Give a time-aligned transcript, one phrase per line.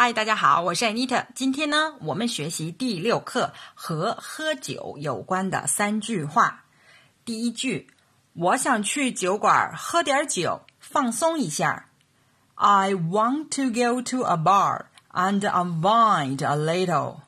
[0.00, 1.26] 嗨，大家好，我是 Anita。
[1.34, 6.64] 今天呢，我们学习第六课和喝酒有关的三句话。
[7.26, 7.90] 第一句，
[8.32, 11.90] 我想去酒馆喝点酒，放松一下。
[12.54, 17.20] I want to go to a bar and unwind a little.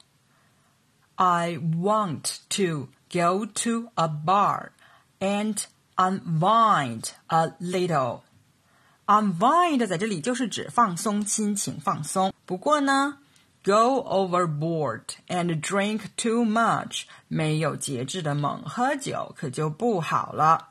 [1.16, 4.70] I want to go to a bar
[5.18, 5.62] and
[5.96, 8.22] unwind a little.
[9.07, 12.33] Unwind 在这里就是指放松心情，放松。
[12.45, 13.19] 不过呢
[13.63, 20.69] ，go overboard and drink too much 没有节制的猛喝酒可就不好了。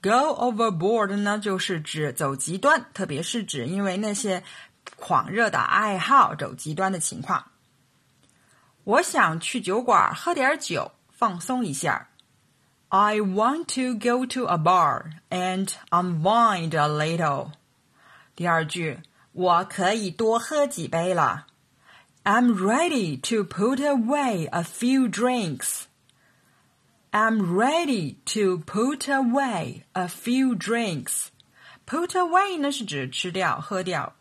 [0.00, 4.44] Go overboard 呢，就是指走极端，特别是指因为那些
[4.94, 7.46] 狂热的爱好走极端的情况。
[8.84, 12.10] 我想去酒馆喝点酒，放松一下。
[12.88, 17.50] I want to go to a bar and unwind a little.
[18.35, 18.99] 第二句，
[19.31, 21.47] 我可以多喝几杯了。
[22.23, 25.83] I'm ready to put away a few drinks.
[27.11, 31.27] I'm ready to put away a few drinks.
[31.85, 34.13] Put away 呢是指吃掉、喝掉。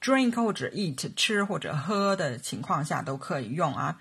[0.00, 3.98] Drink 或者 eat 吃或者喝的情况下都可以用啊。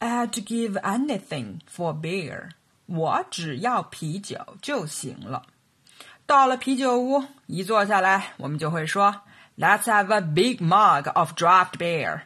[0.00, 2.50] I'd give anything for beer.
[2.86, 5.46] 我只要啤酒就行了。
[6.25, 9.21] 到了啤酒屋，一坐下来，我们就会说
[9.57, 12.21] ：“Let's have a big mug of draft beer。”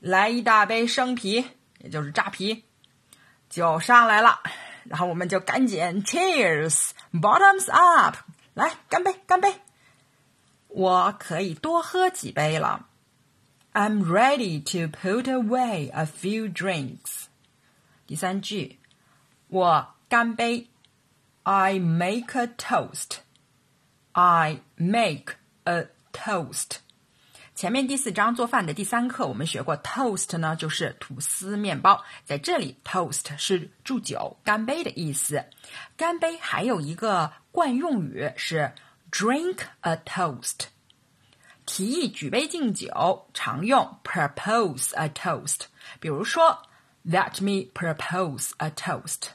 [0.00, 1.44] 来一大杯生啤，
[1.78, 2.64] 也就是扎啤，
[3.48, 4.40] 酒上来了。
[4.84, 8.16] 然后我们就赶紧 Cheers，Bottoms up，
[8.54, 9.54] 来干杯，干杯！
[10.68, 12.86] 我可以多喝几杯了。
[13.72, 17.26] I'm ready to put away a few drinks。
[18.06, 18.78] 第三句，
[19.48, 20.66] 我干杯。
[21.43, 23.17] I make a toast.
[24.13, 26.77] I make a toast.
[27.53, 32.03] 前面第四章做饭的第三课，我们学过 toast 呢，就是吐司面包。
[32.25, 35.45] 在这里，toast 是祝酒、干杯的意思。
[35.95, 38.73] 干杯还有一个惯用语是
[39.09, 40.65] drink a toast。
[41.65, 45.61] 提议举杯敬酒，常用 propose a toast。
[45.99, 46.61] 比如说，
[47.05, 49.29] Let me propose a toast。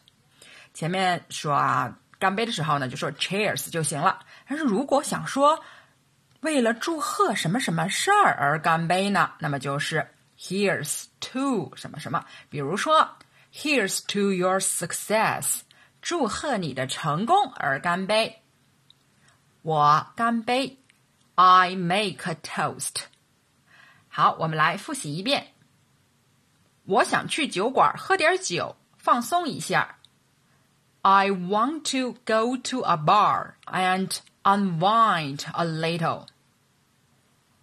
[0.75, 4.19] 前面说啊，干杯的时候呢，就说 Cheers 就行了。
[4.45, 5.63] 但是如果想说
[6.41, 10.05] 为了祝贺什么什么事儿而干杯呢，那么就是
[10.37, 12.25] Here's to 什么什么。
[12.49, 13.09] 比如说
[13.53, 15.61] Here's to your success，
[16.01, 18.41] 祝贺你的成功而干杯。
[19.61, 20.77] 我干杯
[21.35, 23.05] ，I make a toast。
[24.09, 25.53] 好，我们来复习一遍。
[26.83, 29.94] 我想去酒馆喝点酒，放松一下。
[31.04, 36.26] I want to go to a bar and unwind a little.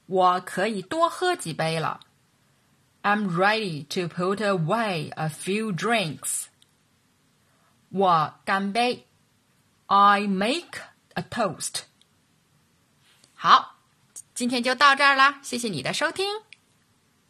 [0.07, 1.99] 我可以多喝几杯了。
[3.03, 6.45] I'm ready to put away a few drinks.
[7.89, 9.05] 我干杯。
[9.85, 10.81] I make
[11.13, 11.83] a toast.
[13.33, 13.77] 好，
[14.33, 16.25] 今天就到这儿啦，谢谢你的收听。